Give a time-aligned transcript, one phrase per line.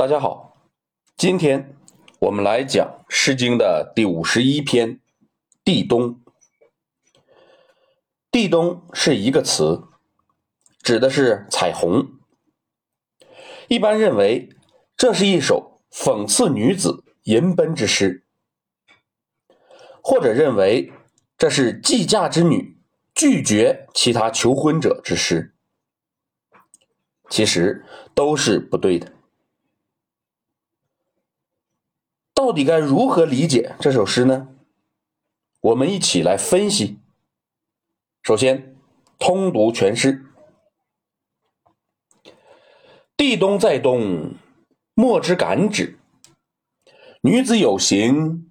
[0.00, 0.56] 大家好，
[1.18, 1.76] 今天
[2.20, 4.94] 我们来讲《诗经》的第五十一篇
[5.62, 6.14] 《地冬》。
[8.30, 9.82] 地冬是一个词，
[10.82, 12.18] 指的是彩虹。
[13.68, 14.48] 一般认为，
[14.96, 18.24] 这是一首讽刺女子淫奔之诗，
[20.02, 20.90] 或者认为
[21.36, 22.78] 这是计嫁之女
[23.14, 25.54] 拒绝其他求婚者之诗。
[27.28, 29.12] 其实都是不对的。
[32.42, 34.48] 到底该如何理解这首诗呢？
[35.60, 36.98] 我们一起来分析。
[38.22, 38.74] 首先，
[39.18, 40.24] 通读全诗
[43.14, 44.36] ：“地东在东，
[44.94, 45.98] 莫之感止。
[47.20, 48.50] 女子有行，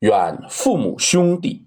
[0.00, 1.66] 远父母兄弟。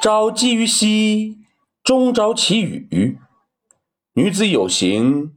[0.00, 1.38] 朝寄于夕，
[1.84, 3.16] 终朝其语。
[4.14, 5.32] 女子有行，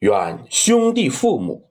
[0.00, 1.68] 远兄弟父母。”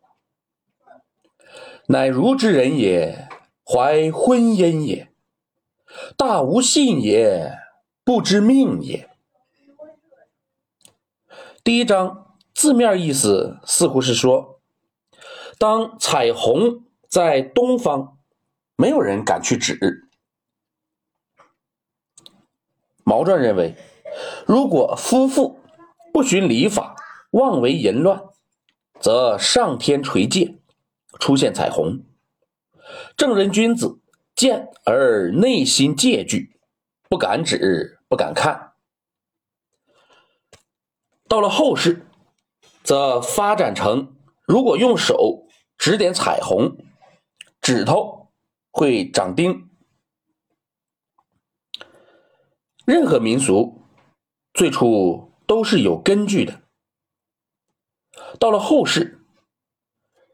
[1.92, 3.28] 乃如之人也，
[3.66, 5.12] 怀婚姻也。
[6.16, 7.58] 大无信也，
[8.04, 9.10] 不知命也。
[11.64, 14.62] 第一章字面意思似乎是说，
[15.58, 18.20] 当彩虹在东方，
[18.76, 20.08] 没有人敢去指。
[23.04, 23.76] 毛传认为，
[24.46, 25.60] 如果夫妇
[26.14, 26.96] 不循礼法，
[27.32, 28.26] 妄为淫乱，
[29.00, 30.56] 则上天垂戒。
[31.18, 32.04] 出现彩虹，
[33.18, 34.00] 正人君子
[34.36, 36.60] 见而内心戒惧，
[37.08, 38.74] 不敢指，不敢看。
[41.28, 42.06] 到了后世，
[42.84, 44.16] 则发展成，
[44.46, 46.78] 如果用手指点彩虹，
[47.62, 48.32] 指头
[48.72, 49.70] 会长钉。
[52.86, 53.84] 任何民俗
[54.54, 56.64] 最初都是有根据的，
[58.40, 59.19] 到了后世，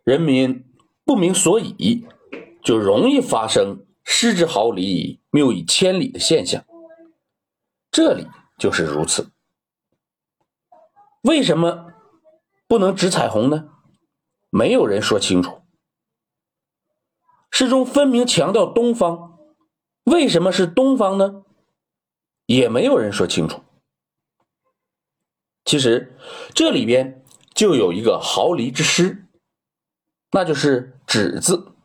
[0.05, 0.63] 人民。
[1.07, 2.07] 不明所以，
[2.63, 6.65] 就容易发生失之毫厘，谬以千里的现象。
[7.91, 9.29] 这里就是如此。
[11.21, 11.93] 为什么
[12.67, 13.69] 不能指彩虹呢？
[14.49, 15.61] 没有人说清楚。
[17.51, 19.37] 诗中分明强调东方，
[20.05, 21.43] 为什么是东方呢？
[22.47, 23.61] 也没有人说清楚。
[25.63, 26.17] 其实
[26.55, 29.24] 这里边就有一个毫厘之失。
[30.35, 31.77] 那就是“止”字。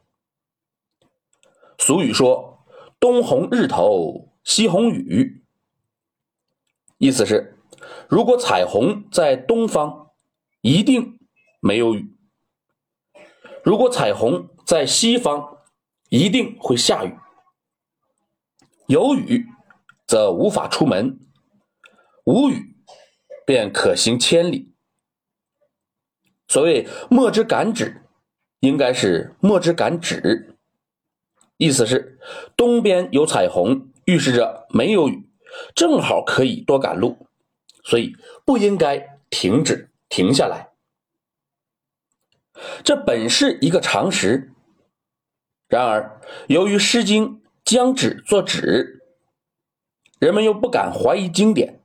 [1.78, 2.66] 俗语说
[2.98, 5.44] ：“东红日头，西红雨。”
[6.98, 7.56] 意思是，
[8.08, 10.10] 如果彩虹在东方，
[10.62, 11.20] 一定
[11.60, 12.16] 没有雨；
[13.62, 15.58] 如果彩虹在西方，
[16.08, 17.16] 一定会下雨。
[18.88, 19.46] 有雨，
[20.08, 21.20] 则无法出门；
[22.24, 22.74] 无雨，
[23.46, 24.74] 便可行千里。
[26.48, 28.06] 所谓“莫之敢止”。
[28.60, 30.56] 应该是莫之敢止，
[31.56, 32.18] 意思是
[32.56, 35.28] 东边有彩虹，预示着没有雨，
[35.74, 37.26] 正好可以多赶路，
[37.84, 40.68] 所以不应该停止停下来。
[42.84, 44.52] 这本是一个常识，
[45.66, 47.26] 然而由于《诗经》
[47.64, 49.02] 将止作止，
[50.18, 51.82] 人们又不敢怀疑经典，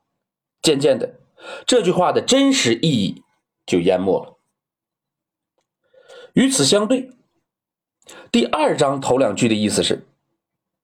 [0.61, 1.21] 渐渐的，
[1.65, 3.23] 这句话的真实意义
[3.65, 4.34] 就淹没了。
[6.35, 7.11] 与此相对，
[8.29, 10.05] 第二章头两句的意思是：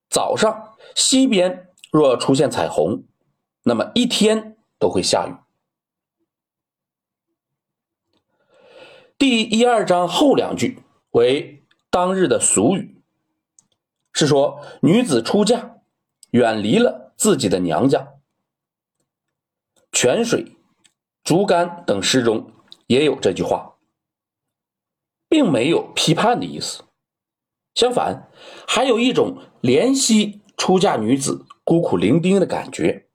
[0.10, 3.04] 早上西边若出现彩虹，
[3.64, 5.36] 那么一天都会下雨。
[9.18, 10.82] 第一二章后两句
[11.12, 13.04] 为当日的俗语，
[14.14, 15.76] 是说女子出嫁
[16.30, 18.14] 远离了自己的娘家。
[19.92, 20.56] 泉水、
[21.26, 22.50] 竹竿等诗中
[22.88, 23.76] 也有这句话。
[25.31, 26.84] 并没有批判的意思，
[27.74, 28.30] 相反，
[28.68, 33.08] 还有一种怜惜出嫁女子孤苦伶仃的感觉。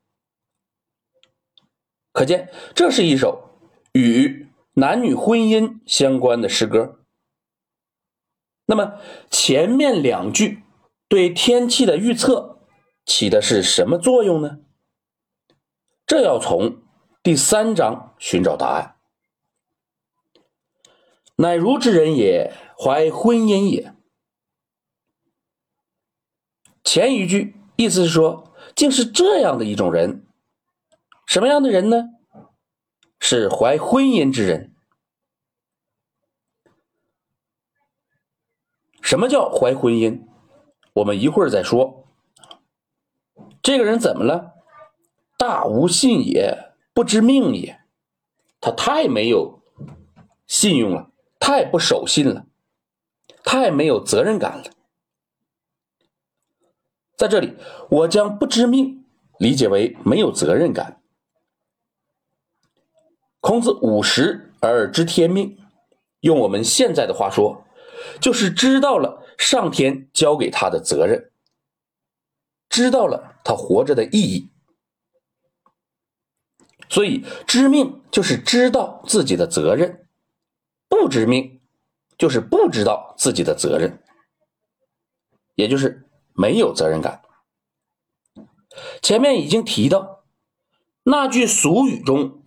[2.11, 3.59] 可见，这是一首
[3.93, 7.01] 与男女婚姻相关的诗歌。
[8.65, 8.99] 那么，
[9.29, 10.63] 前面两句
[11.07, 12.65] 对天气的预测
[13.05, 14.57] 起的是什么作用呢？
[16.07, 16.81] 这要从
[17.21, 18.96] 第三章寻找答案。
[21.37, 23.93] 乃如之人也，怀婚姻也。
[26.83, 30.25] 前一句意思是说，竟是这样的一种人，
[31.27, 32.09] 什么样的人呢？
[33.19, 34.73] 是怀婚姻之人。
[39.01, 40.27] 什么叫怀婚姻？
[40.93, 42.07] 我们一会儿再说。
[43.61, 44.53] 这个人怎么了？
[45.37, 47.79] 大无信也，不知命也。
[48.59, 49.61] 他太没有
[50.47, 51.11] 信用了。
[51.47, 52.45] 太不守信了，
[53.41, 54.65] 太没有责任感了。
[57.15, 57.55] 在这里，
[57.89, 59.05] 我将不知命
[59.39, 61.01] 理解为没有责任感。
[63.39, 65.57] 孔子五十而知天命，
[66.19, 67.65] 用我们现在的话说，
[68.19, 71.31] 就是知道了上天交给他的责任，
[72.67, 74.51] 知道了他活着的意义。
[76.89, 80.06] 所以，知命就是知道自己的责任，
[80.87, 81.59] 不知命
[82.17, 84.01] 就是不知道自己的责任，
[85.55, 87.21] 也就是没有责任感。
[89.01, 90.23] 前面已经提到，
[91.03, 92.43] 那句俗语中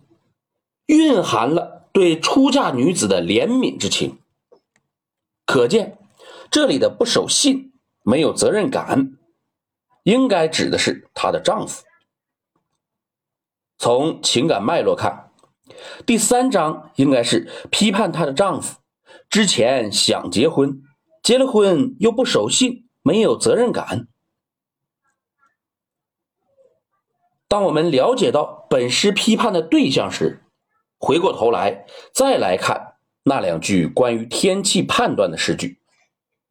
[0.85, 4.19] 蕴含了对出嫁女子的怜悯之情，
[5.45, 5.97] 可见
[6.49, 7.73] 这里的不守信、
[8.03, 9.17] 没有责任感，
[10.03, 11.83] 应该指的是她的丈夫。
[13.77, 15.30] 从情感脉络看，
[16.05, 18.79] 第三章应该是批判她的丈夫
[19.29, 20.81] 之前想结婚，
[21.23, 24.07] 结了婚又不守信，没有责任感。
[27.47, 30.43] 当我们了解到本诗批判的对象时，
[30.97, 35.79] 回过头来再来看那两句关于天气判断的诗句，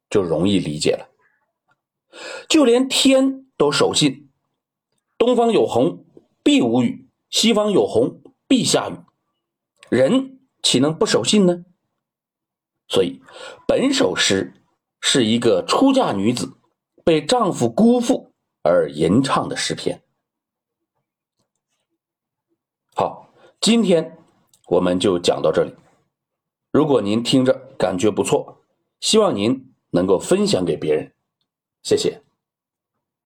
[0.09, 1.07] 就容易理解了。
[2.49, 4.29] 就连天都守信，
[5.17, 6.05] 东方有红，
[6.43, 7.07] 必无雨。
[7.29, 8.97] 西方有红，必下雨。
[9.91, 11.65] 人岂能不守信呢？
[12.87, 13.21] 所以，
[13.67, 14.53] 本首诗
[15.01, 16.53] 是一个出嫁女子
[17.03, 18.33] 被丈夫辜负
[18.63, 20.01] 而吟唱的诗篇。
[22.95, 24.17] 好，今天
[24.67, 25.75] 我们就讲到这里。
[26.71, 28.63] 如果您听着感觉不错，
[29.01, 31.13] 希望您能够分享给别人。
[31.83, 32.23] 谢谢。